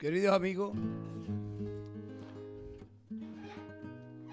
[0.00, 0.72] Queridos amigos,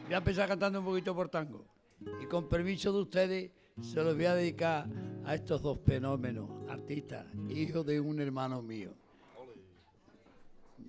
[0.06, 1.66] voy a empezar cantando un poquito por tango.
[2.24, 3.52] Y con permiso de ustedes,
[3.82, 4.88] se los voy a dedicar
[5.26, 8.94] a estos dos fenómenos, artistas, hijos de un hermano mío,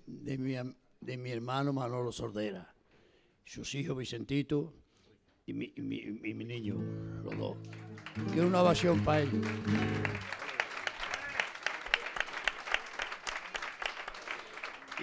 [0.06, 0.54] de mi,
[1.00, 2.72] de mi hermano Manolo Sordera,
[3.45, 4.72] sus hijos Vicentito
[5.45, 6.76] y mi, mi, y mi niño,
[7.24, 7.56] los dos.
[8.32, 9.45] Quiero una ovación para ellos.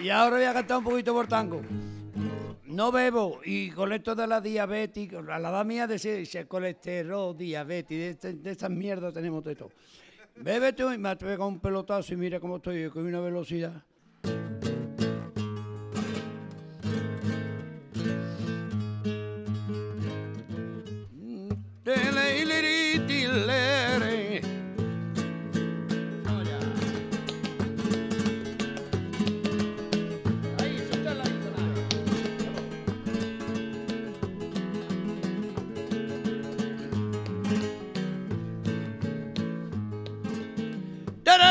[0.01, 1.61] Y ahora voy a cantar un poquito por tango.
[2.65, 7.97] No bebo y con esto de la diabetes, a la edad mía de colesterol, diabetes,
[7.97, 9.71] de, este, de, esas mierdas tenemos de todo.
[10.35, 13.83] Bebe tú y me pegado un pelotazo y mira cómo estoy, con una velocidad.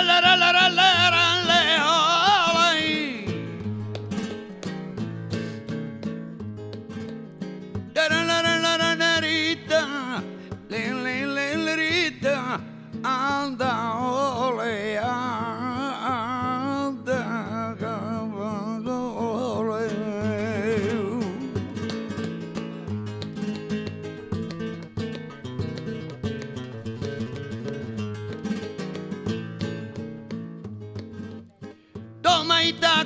[0.03, 1.04] la la la la la.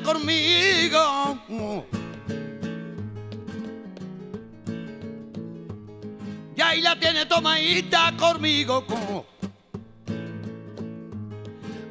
[0.03, 1.39] Conmigo.
[6.57, 8.85] Y ahí la tiene tomadita conmigo.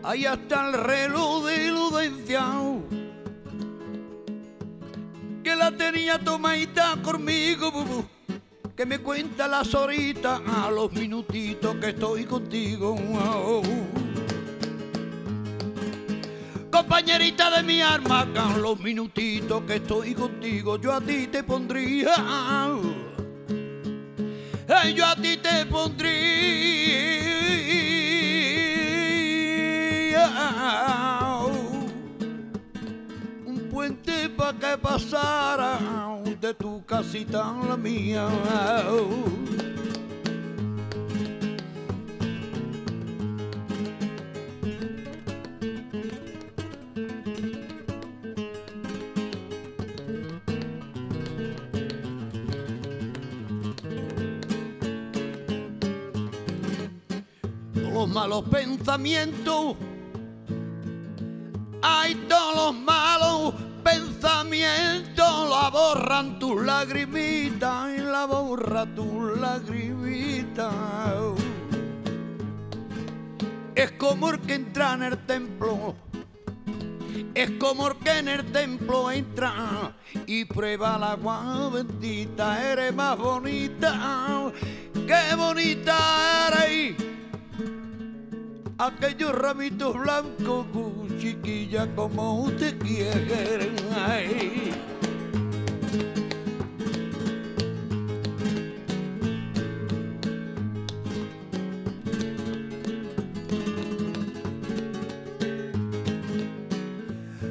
[0.03, 2.45] Ahí está el reloj de iludencia
[5.44, 7.72] que la tenía tomadita conmigo.
[8.75, 12.95] Que me cuenta las horitas a los minutitos que estoy contigo
[16.88, 18.25] compañerita de mi arma,
[18.62, 22.16] los minutitos que estoy contigo, yo a ti te pondría.
[24.96, 26.16] yo a ti te pondría
[33.46, 35.80] un puente para que pasara
[36.40, 38.30] de tu casita a la mía.
[58.17, 59.75] Malos pensamientos.
[61.83, 70.73] Hay todos los malos pensamientos, la borran tus lagrimitas y la borra tus lagrimitas.
[73.75, 75.95] Es como que entra en el templo.
[77.35, 79.95] Es como que en el templo entra
[80.25, 81.72] y prueba la agua.
[82.01, 84.51] Eres más bonita,
[85.06, 87.16] qué bonita eres
[88.77, 90.65] aquellos ramitos blancos,
[91.19, 93.75] chiquilla, como te quieren.
[93.95, 94.71] Ay.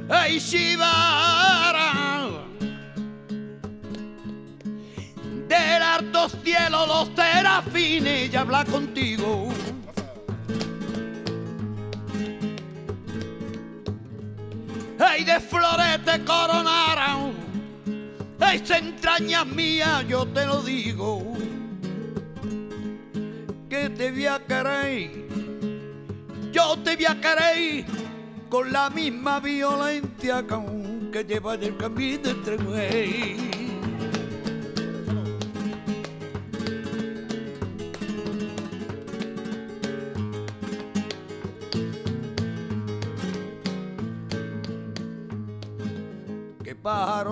[0.08, 2.30] Ay, Shivara,
[5.48, 9.48] del harto cielo los serafines ya habla contigo.
[16.04, 17.34] Te coronaron.
[18.52, 21.36] Es entrañas mías, yo te lo digo,
[23.68, 25.26] que te voy
[26.52, 27.84] yo te voy
[28.48, 30.44] con la misma violencia
[31.12, 33.45] que lleva el camino entre güey.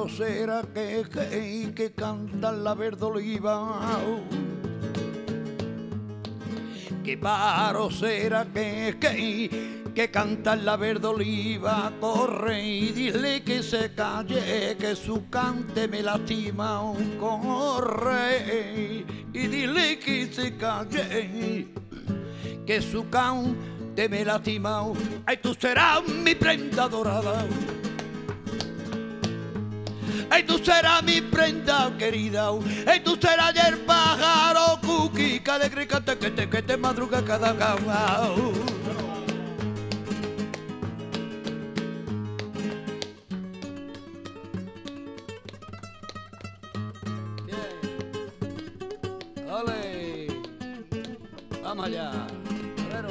[0.06, 3.98] Que, que, que canta la verde oliva.
[7.02, 11.92] ¿Qué pájaro será que, que, que canta la verde oliva?
[12.00, 16.82] Corre y dile que se calle, que su cante me lastima.
[17.18, 21.68] Corre y dile que se calle,
[22.66, 24.84] que su cante me lastima.
[25.26, 27.46] Ay, tú serás mi prenda dorada
[30.30, 32.50] Ay, tú serás mi prenda querida.
[32.86, 38.30] Ay, tú serás el pájaro cookie que alegre que te, que te, madruga cada gama.
[51.74, 52.12] Vamos allá.
[52.88, 53.08] Tara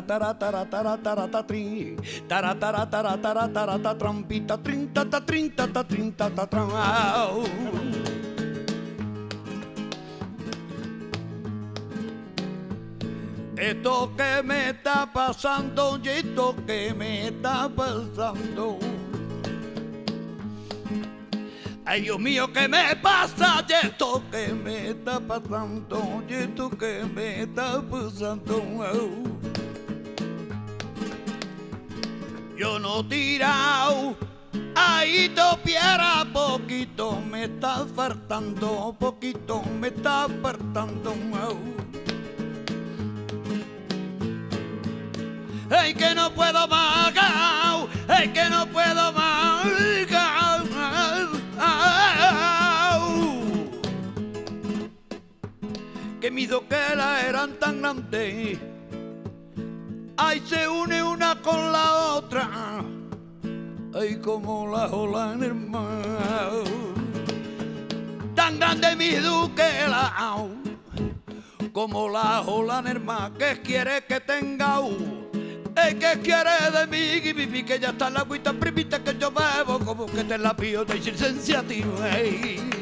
[0.00, 0.32] tara
[3.82, 6.46] ta trampita trinta ta trinta ta trinta ta
[13.62, 18.78] Esto que me está pasando y esto que me está pasando.
[21.84, 23.64] Ay Dios mío, ¿qué me pasa?
[23.68, 29.31] Y esto que me está pasando, y esto que me está pasando.
[32.56, 34.14] Yo no tirado,
[34.74, 41.14] ahí topiera poquito, me está faltando, poquito, me está faltando.
[45.70, 47.12] ¡Ay, que no puedo más!
[48.06, 49.66] ¡Ay, que no puedo más!
[56.20, 58.71] Que mis doquelas eran tan grandes.
[60.32, 62.48] Ay, se une una con la otra.
[63.92, 65.70] Ay, como la ola en.
[68.34, 70.10] Tan grande mi duquela.
[71.70, 73.32] Como la ola en el mar.
[73.32, 74.80] que quiere que tenga?
[75.74, 79.80] ¿Qué que quiere de mí, pipi, que ya está la agüita primita que yo bebo,
[79.80, 82.81] como que te la pido de insensiativo, Si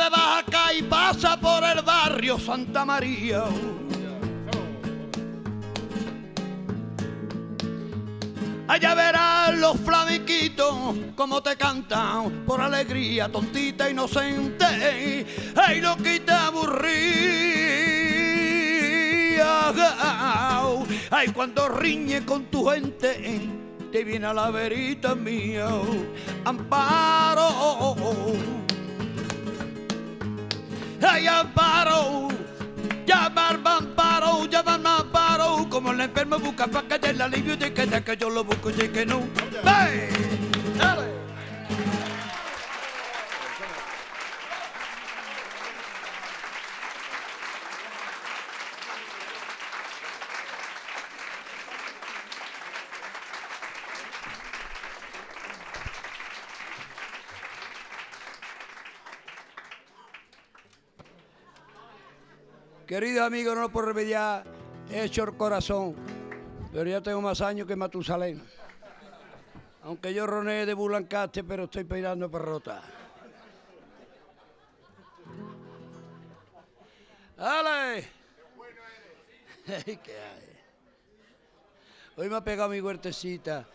[0.00, 3.44] acá y pasa por el barrio Santa María,
[8.68, 10.74] Allá verás los flamiquitos
[11.14, 15.26] como te cantan por alegría, tontita inocente.
[15.56, 16.92] Ay, lo quita aburrida.
[21.10, 23.42] Ay, cuando riñe con tu gente,
[23.90, 25.68] te viene a la verita mía.
[26.46, 28.61] Amparo.
[31.02, 32.28] Ay, amparo.
[33.06, 38.02] Llamar amparo, llamar amparo, como el enfermo busca para que el alivio de que, de
[38.02, 39.22] que yo lo busco y que no.
[62.92, 64.44] Querido amigo, no lo puedo remediar,
[64.90, 65.96] he hecho el corazón,
[66.70, 68.42] pero ya tengo más años que Matusalén.
[69.84, 72.82] Aunque yo roné de Bulancaste, pero estoy peinando perrota.
[77.38, 78.06] ¡Ale!
[79.86, 80.58] ¿Qué hay?
[82.16, 83.66] Hoy me ha pegado mi huertecita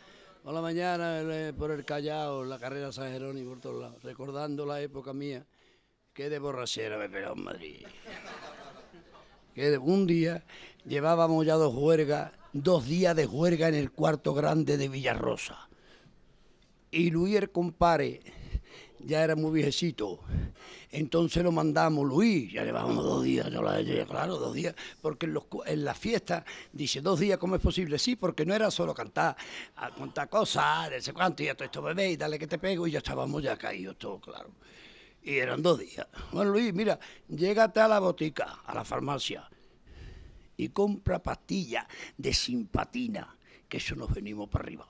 [0.44, 4.64] por la mañana eh, por el Callao, la carrera San Jerónimo por todos lados, recordando
[4.64, 5.44] la época mía,
[6.14, 7.88] que de borrachera me pegado en Madrid
[9.58, 10.46] que un día
[10.86, 15.68] llevábamos ya dos juergas, dos días de juerga en el cuarto grande de Villarrosa.
[16.92, 18.22] Y Luis el compare
[19.00, 20.20] ya era muy viejecito.
[20.92, 25.34] Entonces lo mandamos, Luis, ya llevábamos dos días, yo la claro, dos días, porque en,
[25.34, 27.98] los, en la fiesta dice, dos días, ¿cómo es posible?
[27.98, 29.36] Sí, porque no era solo cantar,
[29.78, 32.86] a contar cosas, de ese cuánto, y todo esto bebé, y dale que te pego,
[32.86, 34.52] y ya estábamos ya caídos, todo claro
[35.28, 36.08] y eran dos días.
[36.32, 39.50] Bueno, Luis, mira, llégate a la botica, a la farmacia,
[40.56, 43.36] y compra pastillas de simpatina,
[43.68, 44.88] que eso nos venimos para arriba.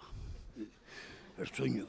[1.39, 1.87] El sueño.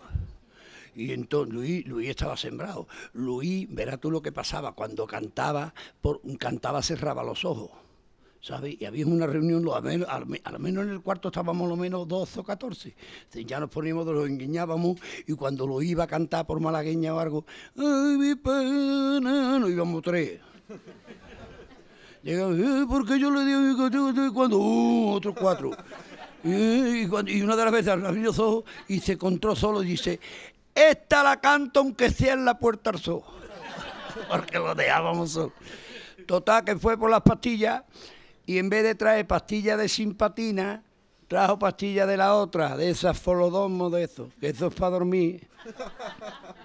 [0.94, 2.88] Y entonces Luis, Luis estaba sembrado.
[3.12, 7.70] Luis, verás tú lo que pasaba, cuando cantaba, por, cantaba cerraba los ojos.
[8.40, 8.76] ¿Sabes?
[8.80, 12.40] Y había una reunión, al menos, al, menos en el cuarto estábamos lo menos 12
[12.40, 12.94] o 14.
[13.46, 17.44] Ya nos poníamos, nos engañábamos y cuando lo iba a cantar por malagueña o algo,
[17.76, 19.58] ¡ay, mi pena!
[19.58, 20.40] Nos íbamos tres.
[22.22, 25.70] Llegamos, eh, porque yo le digo cuando, uh, otros cuatro.
[26.44, 27.04] y,
[27.40, 30.20] una de las veces abrió los ojos y se encontró solo y dice,
[30.74, 33.22] esta la canto aunque sea en la puerta al sol.
[34.28, 35.52] porque lo dejábamos solo.
[36.26, 37.82] Total, que fue por las pastillas
[38.48, 40.82] y en vez de traer pastillas de simpatina,
[41.28, 45.46] trajo pastillas de la otra, de esas folodomos de eso, que eso es para dormir.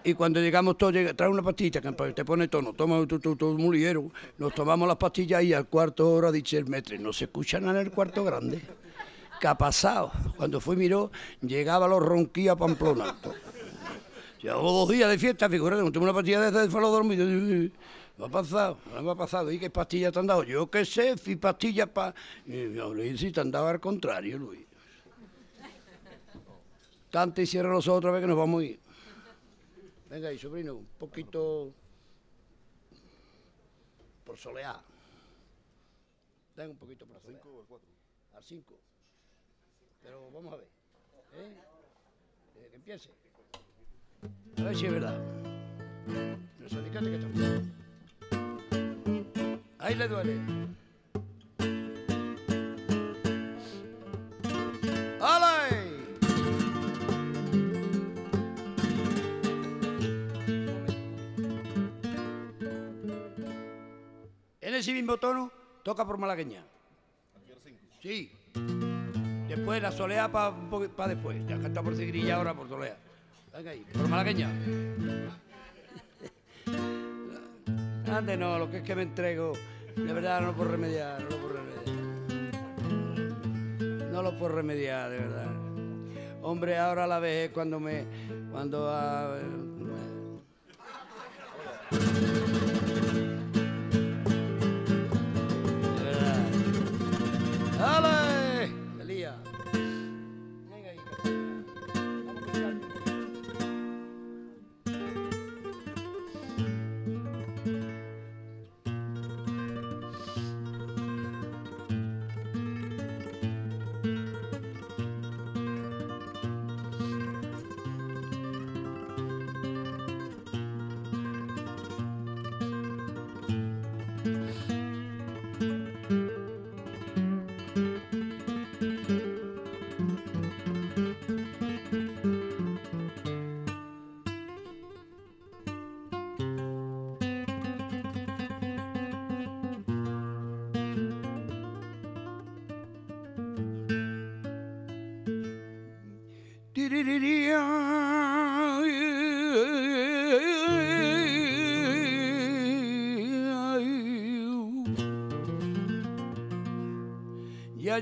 [0.05, 3.57] Y cuando llegamos todos, trae una pastilla, que te pone tono, toma tu, tu, tu
[3.57, 7.67] muliguero, nos tomamos las pastillas y al cuarto hora dice el metre, no se escuchan
[7.67, 8.61] en el cuarto grande.
[9.41, 10.13] ¿Qué ha pasado?
[10.37, 11.11] Cuando fue miró,
[11.41, 13.13] llegaba los ronquíos a Pamplona.
[14.41, 17.25] Llevamos dos días de fiesta, figúrate, tomé una pastilla de esas de falodormido.
[18.17, 18.77] ¿Me ha pasado?
[19.01, 19.51] ¿Me ha pasado?
[19.51, 20.43] ¿Y qué pastillas te han dado?
[20.43, 22.13] Yo qué sé, fui pastillas para...
[22.46, 24.65] Y yo, Luis, si te han dado al contrario, Luis.
[27.10, 28.79] Canta y cierra los ojos otra vez que nos vamos a ir.
[30.10, 31.72] Venga ahí, sobrino, un poquito
[34.24, 34.79] por solear.
[36.55, 37.41] Venga un poquito por solear.
[37.41, 37.89] ¿Cinco o el cuatro?
[38.34, 38.79] Al 5.
[40.01, 40.67] Pero vamos a ver.
[41.36, 41.55] ¿eh?
[42.53, 43.10] Desde que empiece.
[44.58, 45.20] A ver si es verdad.
[46.60, 47.82] No sé, fíjate que estamos.
[49.93, 50.39] Ahí le duele.
[55.21, 55.53] ¡Ale!
[64.62, 65.51] En ese mismo tono,
[65.83, 66.65] toca por malagueña.
[68.01, 68.31] Sí.
[69.47, 71.45] Después la soleá para después.
[71.45, 72.97] Ya canta por Cigrilla ahora por soleá.
[73.55, 74.50] Venga ahí, por malagueña.
[78.12, 79.53] Ande no, lo que es que me entrego,
[79.95, 81.83] de verdad no lo puedo remediar, no lo puedo remediar.
[84.12, 85.47] No lo puedo remediar, de verdad.
[86.41, 88.05] Hombre, ahora la vejez cuando me.
[88.51, 88.89] cuando.
[88.89, 89.43] ah, de
[96.03, 98.23] verdad.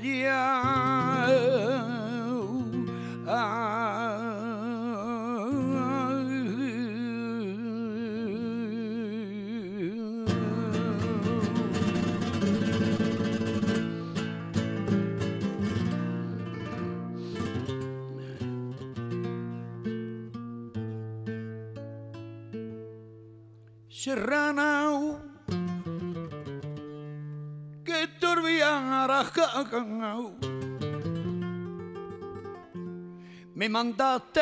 [33.54, 34.40] me mandaste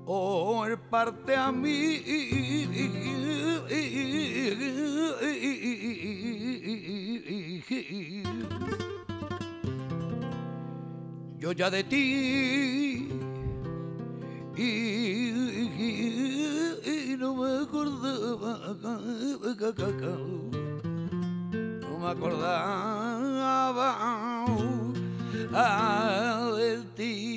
[0.06, 2.02] oh, el parte a mí.
[11.38, 13.10] Yo ya de ti.
[14.58, 15.34] Y,
[17.20, 18.54] no me acordaba
[21.82, 23.88] no me acordaba
[25.54, 27.35] ah, de ti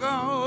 [0.00, 0.37] ago.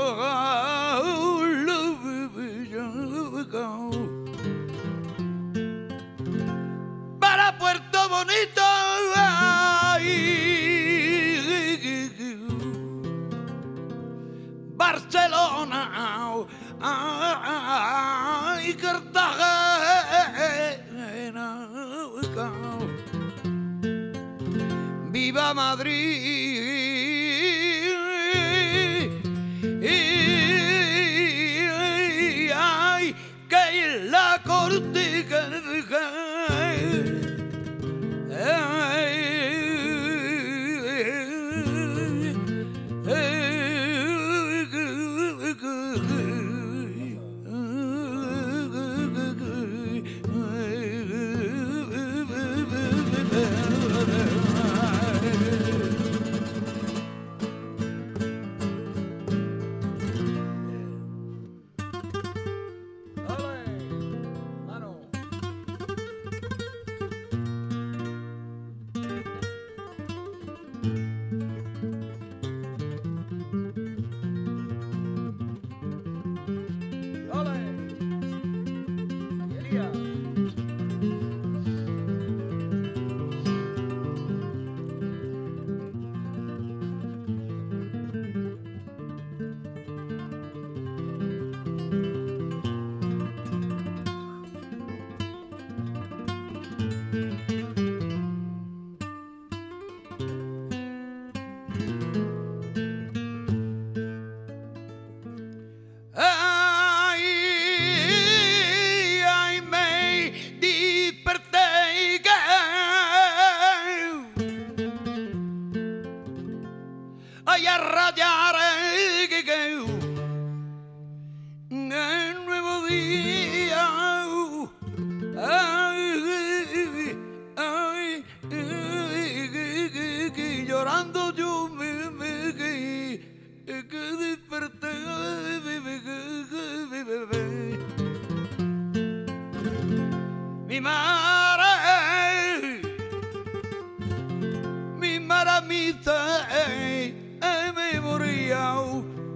[145.72, 148.74] mitad ay, ay, me moría.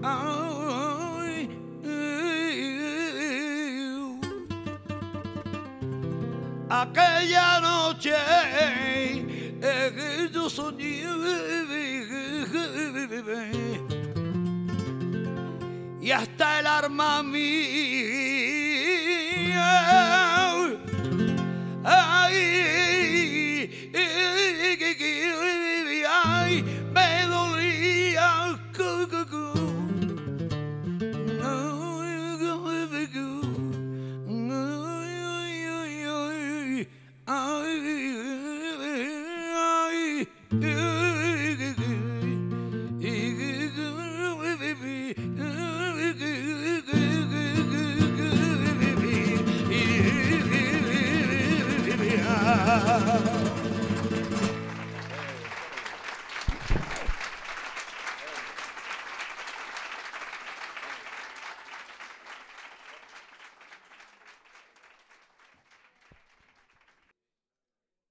[0.02, 1.48] Ay,
[6.68, 8.14] Aquella noche
[9.96, 11.04] que yo soñé
[16.06, 17.46] y hasta el arma mía.